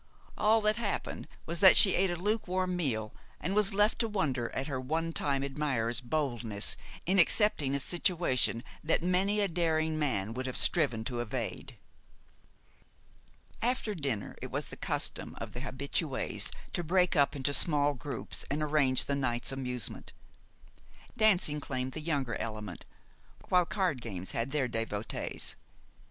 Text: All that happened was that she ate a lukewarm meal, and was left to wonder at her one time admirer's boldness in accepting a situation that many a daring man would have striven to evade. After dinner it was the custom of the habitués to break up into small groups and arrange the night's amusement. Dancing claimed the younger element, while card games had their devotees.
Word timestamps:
All 0.35 0.61
that 0.61 0.77
happened 0.77 1.27
was 1.45 1.59
that 1.59 1.77
she 1.77 1.93
ate 1.93 2.09
a 2.09 2.15
lukewarm 2.15 2.75
meal, 2.75 3.13
and 3.39 3.53
was 3.53 3.71
left 3.71 3.99
to 3.99 4.07
wonder 4.07 4.49
at 4.49 4.65
her 4.65 4.81
one 4.81 5.13
time 5.13 5.43
admirer's 5.43 6.01
boldness 6.01 6.75
in 7.05 7.19
accepting 7.19 7.75
a 7.75 7.79
situation 7.79 8.63
that 8.83 9.03
many 9.03 9.41
a 9.41 9.47
daring 9.47 9.99
man 9.99 10.33
would 10.33 10.47
have 10.47 10.57
striven 10.57 11.03
to 11.03 11.19
evade. 11.19 11.77
After 13.61 13.93
dinner 13.93 14.35
it 14.41 14.49
was 14.49 14.65
the 14.65 14.75
custom 14.75 15.35
of 15.39 15.51
the 15.53 15.59
habitués 15.61 16.49
to 16.73 16.83
break 16.83 17.15
up 17.15 17.35
into 17.35 17.53
small 17.53 17.93
groups 17.93 18.43
and 18.49 18.63
arrange 18.63 19.05
the 19.05 19.15
night's 19.15 19.51
amusement. 19.51 20.13
Dancing 21.15 21.59
claimed 21.59 21.91
the 21.91 22.01
younger 22.01 22.33
element, 22.37 22.85
while 23.49 23.67
card 23.67 24.01
games 24.01 24.31
had 24.31 24.49
their 24.49 24.67
devotees. 24.67 25.55